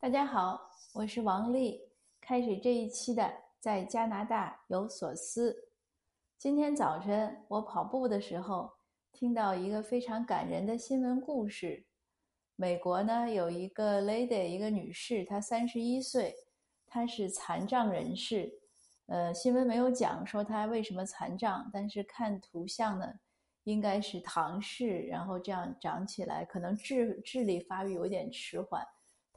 [0.00, 1.80] 大家好，我是王丽。
[2.20, 5.70] 开始这一期的在加拿大有所思。
[6.38, 8.74] 今天早晨我跑步的时候，
[9.12, 11.84] 听到一个非常感人的新闻故事。
[12.54, 16.32] 美国呢有一个 lady，一个女士，她三十一岁，
[16.86, 18.52] 她是残障人士。
[19.06, 23.14] 呃，新闻没有讲说她为什么残障，但是看图像呢，
[23.64, 28.86] 应该是唐氏，然后这样长起来，可能智智力发育有点迟缓。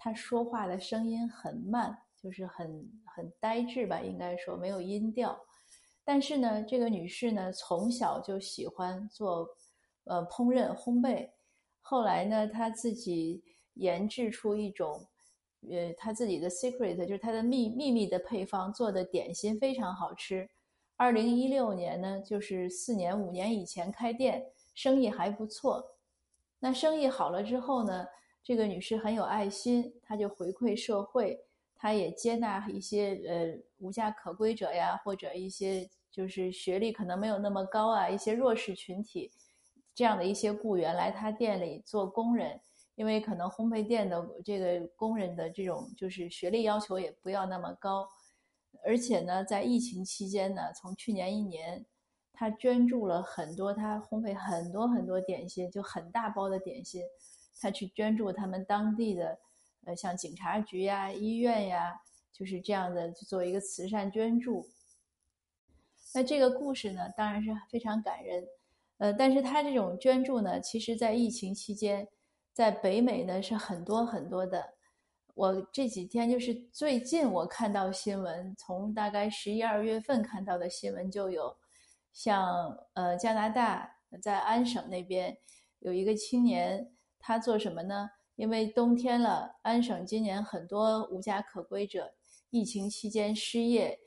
[0.04, 5.40] 她说话的声音很慢，就是很很呆滞吧，应该说没有音调。
[6.04, 9.48] 但是呢，这个女士呢从小就喜欢做
[10.06, 11.30] 呃烹饪烘焙。
[11.82, 13.44] 后来呢，她自己
[13.76, 15.06] 研制出一种，
[15.70, 20.50] 呃，他自己的 secret，就是他的秘秘密的配方做的点心非常好吃。
[20.98, 25.98] 二零一六年呢，就是四年五年以前开店，生意还不错。
[26.58, 28.08] 那生意好了之后呢，
[28.44, 31.40] 这个女士很有爱心，她就回馈社会，
[31.76, 39.32] 她也接纳一些呃无家可归者呀，或者一些就是学历可能没有那么高啊，一些弱势群体。
[39.94, 42.60] 这样的一些雇员来她店里做工人，
[42.96, 48.08] 因为可能烘焙店的这个工人的这种就是学历要求也不要那么高，
[48.86, 51.86] 而且呢，在疫情期间呢，从去年一年，
[52.32, 57.04] 他捐助了很多，他烘焙很多很多点心，就很大包的点心，
[57.60, 59.40] 他去捐助他们当地的，
[59.86, 64.70] 呃，像警察局呀、医院呀，就是这样的去，做一个慈善捐助。
[66.14, 68.46] 那这个故事呢，当然是非常感人。
[68.98, 72.08] 呃，但是他这种捐助呢，其实，在疫情期间，
[72.54, 74.74] 在北美呢是很多很多的。
[75.34, 81.56] 我这几天就是最近我看到新闻，从大概十一二月份看到的新闻就有，
[82.12, 83.90] 像呃加拿大
[84.22, 85.38] 在安省那边
[85.80, 88.10] 有一个青年，他做什么呢？
[88.36, 92.12] 因为冬天了，安省今年很多无家可归者，
[92.50, 93.98] 疫情期间失业。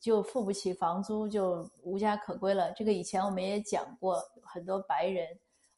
[0.00, 2.72] 就付不起房租，就无家可归了。
[2.72, 5.28] 这个以前我们也讲过，很多白人，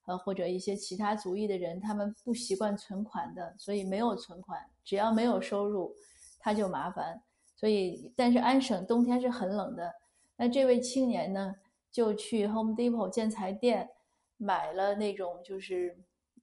[0.06, 5.92] 呃，或者一些其他族裔的人，他们不习惯存款的，所以没有存款，只要没有收入，
[6.38, 7.20] 他就麻烦。
[7.56, 9.92] 所以，但是安省冬天是很冷的。
[10.36, 11.56] 那这位青年呢，
[11.90, 13.90] 就去 Home Depot 建材店
[14.36, 15.98] 买了那种就是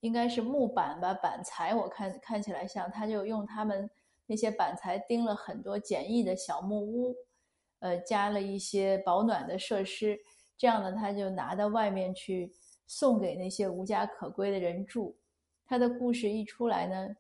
[0.05, 3.89] 应该是木板吧，板材，我看看起来像，他就用他们
[4.27, 7.15] 那些板材钉了很多简易的小木屋。
[7.79, 10.19] 呃，加了一些保暖的设施，
[10.55, 12.51] 这样呢，他就拿到外面去
[12.85, 15.15] 送给那些无家可归的人住。
[15.65, 17.15] 他的故事一出来呢，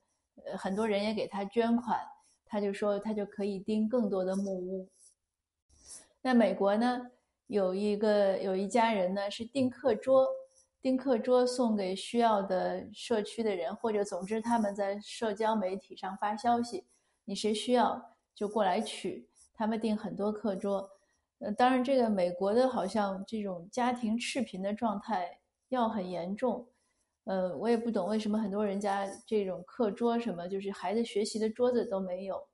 [0.45, 1.99] 呃，很多人也给他捐款，
[2.45, 4.87] 他就说他就可以钉更多的木屋。
[6.21, 7.01] 那美国呢，
[7.47, 10.27] 有一个有一家人呢是订课桌，
[10.85, 16.85] 订课桌送给需要的社区的人，或者总之他们在社交媒体上发消息，
[17.23, 17.99] 你谁需要
[18.35, 19.27] 就过来取。
[19.55, 20.87] 他们订很多课桌，
[21.39, 26.67] 呃，当然这个美国的好像这种家庭赤贫的状态要很严重，
[27.23, 32.47] 呃，我也不懂为什么很多人家这种课桌什么，就是孩子学习的桌子都没有，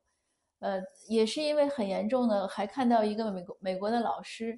[0.60, 2.48] 呃，也是因为很严重呢。
[2.48, 4.58] 还看到一个美国美国的老师，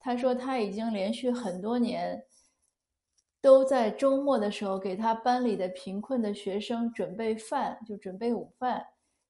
[0.00, 2.20] 他说他已经连续很多年
[3.44, 8.82] 都在周末的时候给他班里的贫困的学生准备饭，就准备午饭。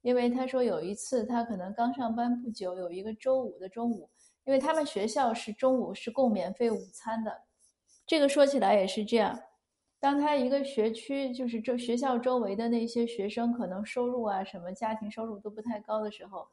[0.02, 4.08] 因为他说有一次他可能刚上班不久，有一个周五的中午，
[4.44, 7.42] 因为他们学校是中午是供免费午餐的。
[8.06, 9.36] 这个说起来也是这样，
[9.98, 16.46] 当他一个学区就是这学校周围的那些学生可能收入啊什么家庭收入都不太高的时候，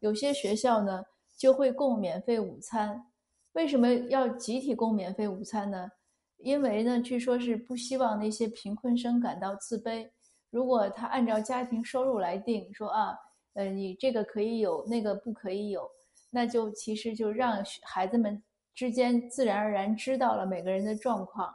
[0.00, 1.02] 有些学校呢
[1.38, 3.06] 就会供免费午餐。
[3.54, 5.90] 为什么要集体供免费午餐呢？
[6.38, 10.08] 因为呢，据说是不希望那些贫困生感到自卑。
[10.50, 13.18] 如果他按照家庭收入来定，说啊，
[13.54, 15.90] 呃，你这个可以有，那个不可以有，
[16.30, 18.42] 那就其实就让孩子们
[18.74, 21.54] 之间自然而然知道了每个人的状况。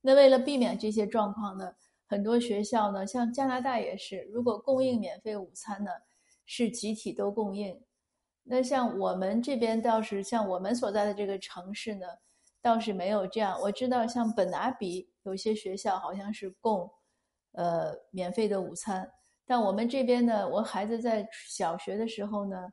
[0.00, 1.72] 那为了避免这些状况呢，
[2.06, 5.90] 很多学校呢，像加拿大也是，如果供应免费午餐呢，
[6.44, 7.80] 是集体都供应。
[8.42, 12.06] 那像我们这边倒是，像我们所在的这个城市呢，
[12.60, 13.60] 倒是没有这样。
[13.60, 16.90] 我知道像本拿比有些学校好像是供。
[17.58, 19.10] 呃，免费的午餐，
[19.46, 22.70] 但我们这边呢，我孩子在小学的时候呢，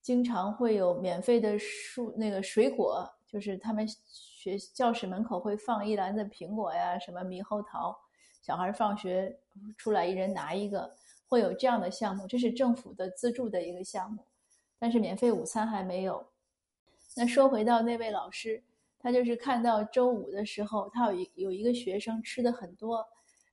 [0.00, 7.98] 经常会有免费的蔬那个水果，就是他们学教室门口会放一篮子苹果呀，什么猕猴桃，
[8.40, 9.36] 小孩放学
[9.76, 10.94] 出来一人拿一个，
[11.26, 14.24] 会有这样的项目，这是政府的资助的一个项目，
[14.78, 16.24] 但是免费午餐还没有。
[17.16, 18.62] 那说回到那位老师，
[19.00, 23.04] 他就是看到周五的时候，他有一有一个学生吃的很多。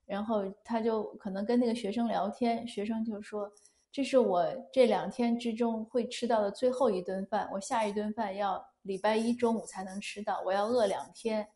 [0.06, 3.52] 然后他就可能跟那个学生聊天，学生就说
[3.92, 11.46] ：“这是我这两天之中会吃到的最后一顿饭，我下一顿饭要礼拜一中午才能吃到，我要饿两天。”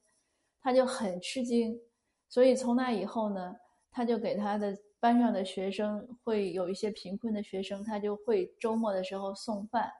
[0.60, 1.80] 他就很吃惊，
[2.28, 3.56] 所以从那以后呢，
[3.90, 9.90] 他就给他的班上的学生，会有一些贫困的学生，他就会周末的时候送饭。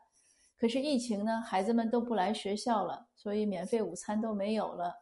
[0.62, 4.94] 可是疫情呢，孩子们都不来学校了，所以免费午餐都没有了。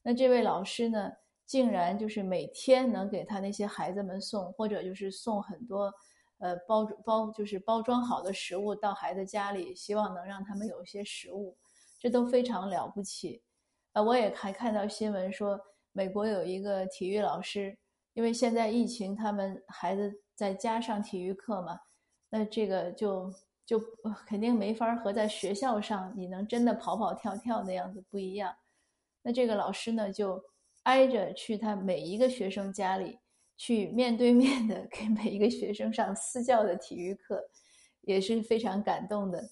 [0.00, 1.10] 那这位老师呢，
[1.44, 5.92] 竟然就是每天能给他那些孩子们送，或者就是送很多，
[6.38, 11.58] 呃，包包就是包装好的食物到孩子家里，希望能让他们有一些食物，
[11.98, 13.42] 这都非常了不起。
[13.94, 15.58] 呃，我也还看到新闻说，
[15.90, 17.76] 美国有一个体育老师，
[18.14, 21.80] 因为现在疫情，他们孩子在家上体育课嘛，
[22.30, 23.34] 那这个就。
[23.68, 23.78] 就
[24.26, 28.56] 肯定没法和在学校上你能真的跑跑跳跳的样子不一样。
[29.20, 30.42] 那这个老师呢，就
[30.84, 33.18] 挨着去他每一个学生家里，
[33.58, 37.46] 去面对面的给每一个学生上私教的体育课，
[38.00, 39.50] 也是非常感动的。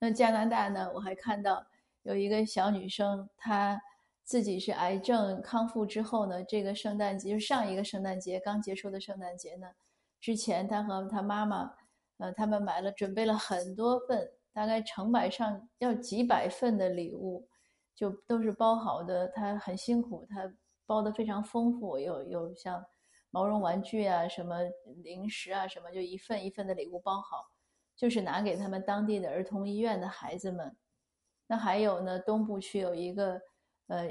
[0.00, 1.64] 那加拿大呢，我还看到
[2.02, 3.80] 有一个小女生，她
[4.24, 9.68] 自己是癌症康复之后呢，这个圣诞节就上一个圣诞节刚结束的圣诞节呢，
[10.20, 11.72] 之前她和她妈妈。
[12.18, 17.46] 呃，他们买了，准备了很多份，大概成百上要几百份的礼物，
[17.94, 19.28] 就都是包好的。
[19.28, 20.50] 他很辛苦，他
[20.86, 22.84] 包的非常丰富，有有像
[23.30, 24.56] 毛绒玩具啊、什么
[25.02, 27.44] 零食啊、什么，就一份一份的礼物包好，
[27.94, 30.76] 就是拿给他们当地的儿童医院的孩子们。
[31.46, 33.40] 那还有呢，东部区有一个
[33.88, 34.08] 呃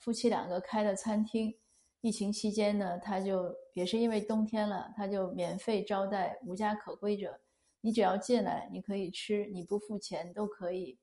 [0.00, 1.54] 夫妻两个开的餐厅。
[2.00, 7.38] 疫情期间呢，他就也是因为冬天了，他就免费招待无家可归者。
[7.82, 10.98] 你只要进来，你可以吃，你不付钱都可以。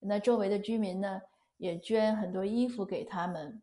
[0.00, 1.20] 那周围的居民呢，
[1.56, 3.62] 也捐很多衣服给他们。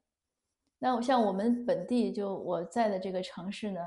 [0.79, 3.79] 那我像我们本地，就我在的这个城市呢，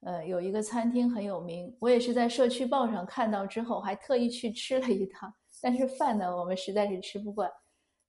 [0.00, 5.32] 呃，有一个餐厅很有名，我也是在社区报上看到之后，还特意去吃了一趟。
[5.60, 7.50] 但是饭呢，我们实在是吃不惯。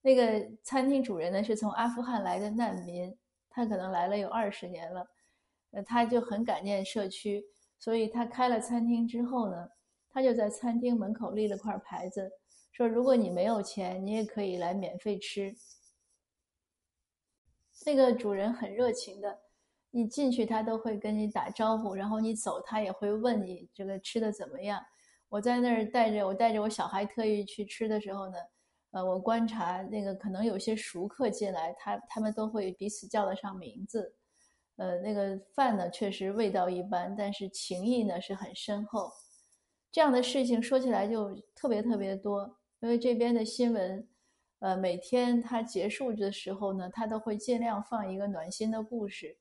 [0.01, 3.17] 那个餐厅主人呢，是从阿富汗来的难民。
[3.50, 5.03] 他可能来了有二十年了，
[5.71, 7.43] 呃，他就很感念社区，
[7.77, 9.69] 所以他开了餐厅之后呢，
[10.09, 12.31] 他就在餐厅门口立了块牌子，
[12.71, 15.55] 说如果你没有钱，你也可以来免费吃。
[17.85, 19.39] 那个主人很热情的，
[19.91, 24.81] 你进去他都会跟你打招呼，然后你走他也会问你这个吃的怎么样。
[25.29, 28.37] 我在那儿带着我带着我小孩特意去吃的时候呢。
[28.91, 34.15] 呃，我观察那个可能有些熟客进来，他他们都会彼此叫得上名字。
[34.77, 39.12] 呃，那个饭呢确实味道一般，但是情谊呢是很深厚。
[39.91, 44.07] 这样的事情说起来就特别特别多，因为这边的新闻，
[44.59, 49.35] 呃，每天它结束的时候呢，它都会尽量放一个暖心的故事，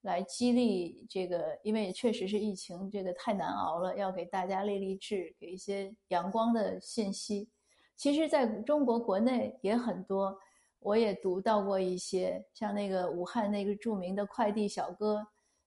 [0.00, 7.48] 来激励这个，因为确实是疫情这个太难熬了，要给大家励励志，给一些阳光的信息。
[7.96, 10.36] 其实，在中国国内也很多，
[10.82, 15.26] 我也读到过一些，像那个武汉那个著名的快递小哥，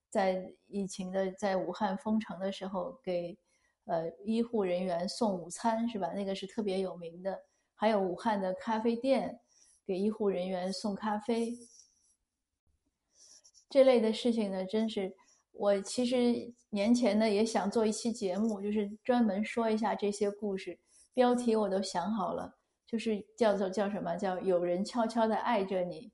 [0.09, 3.37] 在疫情的在武汉封城的时候，给
[3.85, 6.11] 呃医护人员送午餐，是吧？
[6.13, 7.39] 那个是特别有名的。
[7.73, 9.39] 还有武汉的咖啡店，
[9.85, 11.57] 给医护人员送咖啡，
[13.69, 15.13] 这类的事情呢，真是
[15.51, 20.79] 我其实年前呢也想做一期节目，就是专门说一下这些故事。
[21.13, 22.57] 标题我都想好了，
[22.87, 26.11] 就是叫做叫什么叫有人悄悄的爱着你，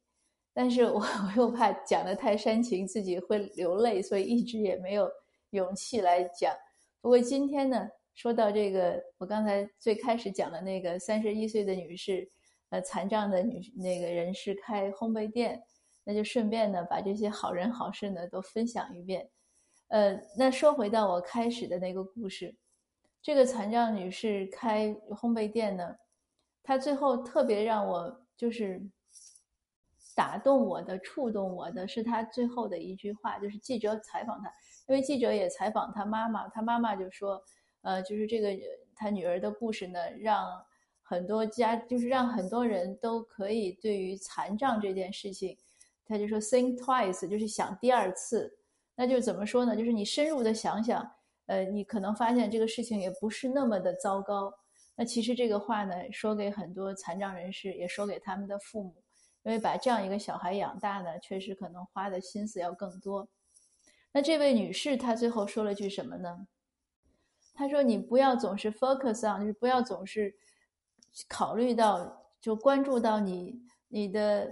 [0.54, 5.12] 但是我我又怕讲的太煽情，自己会流泪，所以一直也没有
[5.52, 6.56] 勇气来讲。
[7.02, 12.30] 不过今天呢，说到这个，我刚才最开始讲的那个三十一岁的女士，
[12.70, 15.62] 呃，残障的女那个人士开烘焙店，
[16.04, 19.30] 那就顺便呢把这些好人好事呢都分享一遍。
[19.90, 22.56] 呃，那说回到我开始的那个故事。
[23.22, 25.96] 这个残障女士开烘焙店呢，
[26.64, 28.82] 他最后特别让我就是
[30.16, 34.52] 打动我的、触动我的是他最后的一句话，就是记者采访他，
[34.88, 37.42] 因为记者也采访他妈妈，他妈妈就说，
[37.82, 38.50] 呃，就是这个
[38.96, 40.46] 他女儿的故事呢，让
[41.02, 45.58] 很多家，就是让很多人都可以对于残障这件事情，
[46.06, 48.58] 他就说 think twice，就是想第二次，
[48.96, 49.76] 那就怎么说呢？
[49.76, 51.12] 就是你深入的想想。
[51.48, 54.54] 呃，你可能发现这个事情也不是那么的糟糕。
[55.02, 58.94] 那其实这个话呢，说给很多残障人士，也说给他们的父母，
[59.42, 63.28] 因为把这样一个小孩养大呢，确实可能花的心思要更多。
[64.12, 66.46] 那这位女士她最后说了句什么呢？
[67.56, 70.36] 她说：“你不要总是 focus on，就是不要总是
[71.28, 74.52] 考虑到，就关注到你你的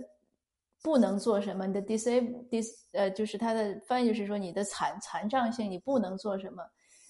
[0.82, 6.64] 不能做什么，你的 disable dis 呃，就是它的翻译就是说你的残残障性，你不能做什么，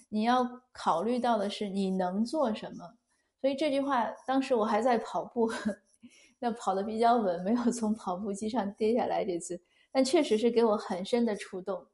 [0.10, 2.96] 你要考虑到的是你能做什么。
[3.42, 5.50] 所以这句话当时我还在跑步，
[6.40, 11.86] 那跑得比较稳，没有从跑步机上跌下来这次，但确实是给我很深的触动。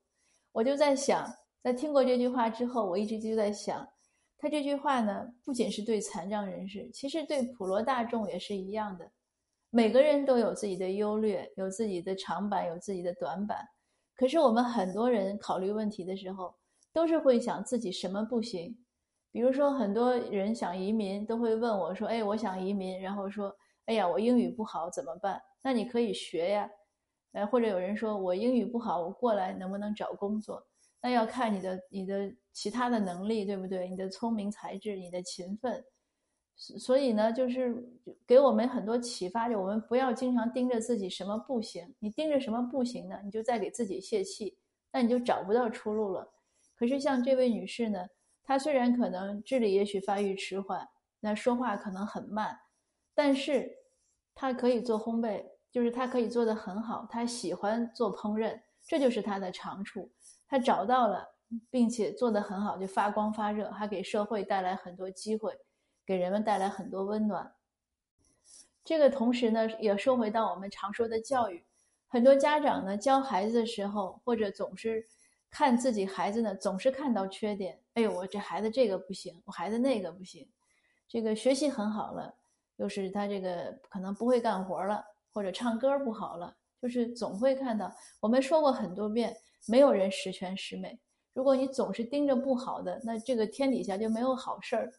[0.52, 3.88] 我就在想，在听过这句话之后，我一直就在想。
[4.38, 9.10] 他这句话呢，不仅是对残障人士，其实对普罗大众也是一样的。
[9.70, 13.58] 每个人都有自己的优劣，有自己的长板，有自己的短板。
[14.16, 16.54] 可是我们很多人考虑问题的时候，
[16.94, 18.78] 都是会想自己什么不行。
[19.36, 26.70] 比如说，很多人想移民，都会问我说：“哎，我想移民。”然后说：“哎呀，我英语不好，怎么办？”那你可以学呀。
[27.34, 30.66] 呃，或者有人说我英语不好，我过来能不能找工作？
[31.02, 33.90] 那要看你的你的其他的能力，对不对？
[33.90, 35.84] 你的聪明才智，你的勤奋，
[36.56, 37.76] 所以呢，就是
[38.26, 41.94] 给我们很多启发，就我们不要经常盯着自己什么不行。
[42.00, 43.20] 你盯着什么不行呢？
[43.22, 44.58] 你就在给自己泄气，
[44.94, 46.26] 那你就找不到出路了。
[46.78, 48.08] 可是像这位女士呢，
[48.46, 50.88] 他虽然可能智力也许发育迟缓，
[51.20, 52.60] 那说话可能很慢，
[53.16, 53.76] 但是
[54.36, 57.08] 他可以做烘焙，就是他可以做得很好。
[57.10, 60.12] 他喜欢做烹饪，这就是他的长处。
[60.48, 61.28] 他找到了，
[61.72, 65.58] 并且做得很好，就发光发热，还给社会带来很多机会，
[66.06, 67.52] 给人们带来很多温暖。
[68.84, 71.66] 这个同时呢，也说回到我们常说的教育，
[72.08, 75.04] 很多家长呢教孩子的时候，或者总是
[75.58, 77.80] 看自己孩子呢，总是看到缺点。
[77.94, 80.46] 哎呦，我这孩子这个不行，我孩子那个不行，
[81.08, 82.36] 这个学习很好了，
[82.76, 87.90] 又是他这个可能不会干活了，或者唱歌不好了，就是总会看到。
[88.20, 89.34] 我们说过很多遍。
[89.68, 91.00] 没有人十全十美。
[91.34, 94.94] 如果你总是盯着不好的，那这个天底下就没有好事儿。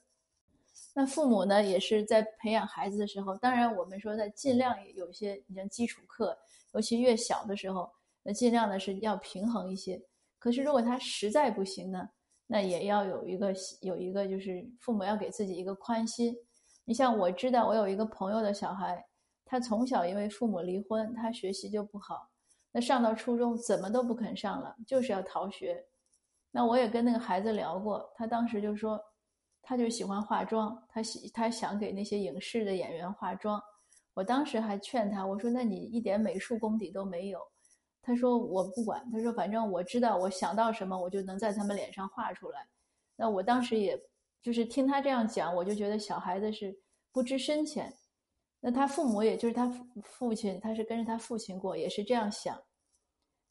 [0.93, 6.37] 那父母呢，也是在培养孩子的时候，当然我们说在尽量有些，你像基础课，
[6.73, 7.89] 尤其越小的时候，
[8.25, 10.03] 那尽量的是要平衡一些。
[10.47, 12.09] 可是如果他实在不行呢，
[12.47, 16.33] 那也要有一个有一个就是父母要给自己一个宽心。
[16.85, 19.05] 你像我知道我有一个朋友的小孩，
[19.45, 22.31] 他从小因为父母离婚，他学习就不好。
[22.71, 25.85] 那上到初中怎么都不肯上了，就是要逃学。
[26.53, 29.01] 那我也跟那个孩子聊过，他当时就说，
[29.63, 33.61] 他就喜欢化妆，他喜他想给那些影视的演员化妆。
[34.15, 37.41] 我当时还劝他，我说那你一点美术功底都没有。
[38.07, 42.65] 他说我不管，他说反正我知道，我想到什么我就能在他们脸上画出来。
[43.17, 44.01] 那我当时也
[44.41, 46.79] 就是听他这样讲，我就觉得小孩子是
[47.11, 47.93] 不知深浅。
[48.61, 49.69] 那他父母也就是他
[50.05, 52.57] 父亲，他是跟着他父亲过，也是这样想，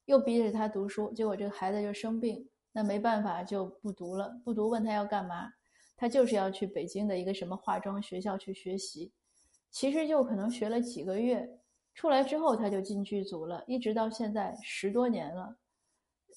[0.06, 4.40] 又逼着他读书，结果这个孩子就生病，那没办法就不读了。
[4.46, 5.50] 不读问他要干嘛，
[5.98, 9.12] 他就是要去北京的一个什么化妆学校去学习。
[9.70, 11.60] 其实就可能学了几个月，
[11.96, 15.58] 出来之后他就进剧组了，一直到现在十多年了。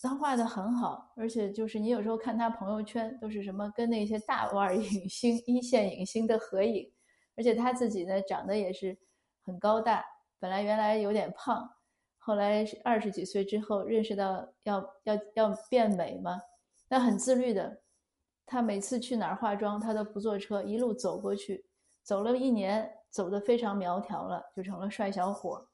[0.00, 6.88] 他画的很好，而且就是你有时候看他朋友圈，都是什么跟那些大腕影星、一线影星的合影。
[7.37, 8.97] 而且他自己呢，长得也是
[9.43, 10.05] 很高大。
[10.38, 11.69] 本来原来有点胖，
[12.19, 16.41] 后来二十几岁之后认识到要要要变美嘛，
[16.88, 17.81] 那很自律的。
[18.47, 21.67] 他每次去哪儿化妆，他都不坐车，一路走过去。
[22.05, 25.69] 走了一年，走得非常苗条了，就成了帅小伙。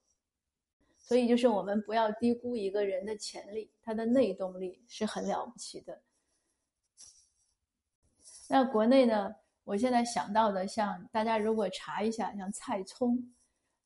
[0.99, 6.00] 所以就是我们不要低估一个人的潜力，他的内动力是很了不起的。
[8.49, 9.35] 那国内呢？
[9.64, 13.19] 我现在想到的，像大家如果查一下，像蔡聪，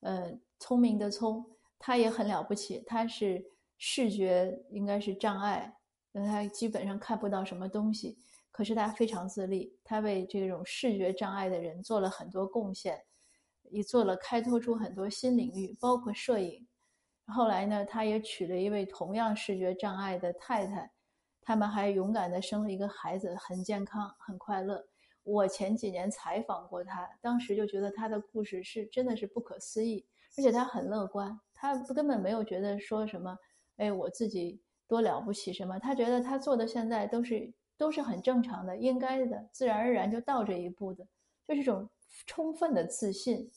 [0.00, 1.47] 呃，聪明的聪，
[1.78, 2.83] 他也很了不起。
[2.85, 3.45] 他是
[3.76, 5.73] 视觉应该是障碍，
[6.11, 8.19] 那他基本上看不到什么东西，
[8.50, 13.00] 可是他非常自立，他为这种视觉障碍的人做了很多贡献，
[13.71, 16.67] 也做了开拓出很多新领域，包括摄影。
[17.27, 20.91] 后来呢，他也娶了一位同样视觉障碍的太太，
[21.43, 24.83] 他们还勇敢地生了一个孩子，很健康，很快乐。
[25.25, 30.07] 我前几年采访过他，当时就觉得他的故事是真的是不可思议，
[30.39, 33.37] 而且他很乐观，他根本没有觉得说什么，
[33.77, 41.07] 哎，我自己多了不起什么，他觉得他做的现在都是都是很正常的，应该的，自然而然就到这一步的，
[41.47, 41.87] 就是种
[42.27, 43.50] 充分的自信。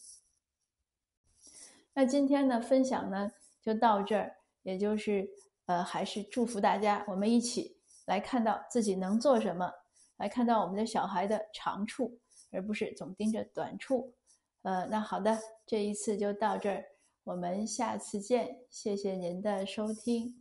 [1.93, 3.31] 那今天呢，分享呢
[3.61, 5.29] 就到这儿，也就是
[5.65, 9.71] 呃，还是祝福大家，我们一起来看到自己能做什么。
[10.17, 12.19] 来看到我们的小孩的长处，
[12.51, 14.13] 而不是总盯着短处。
[14.61, 16.85] 呃，那好的，这一次就到这儿，
[17.23, 20.40] 我们下次见，谢谢您的收听。